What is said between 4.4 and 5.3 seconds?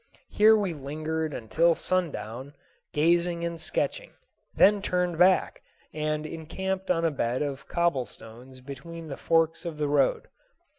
then turned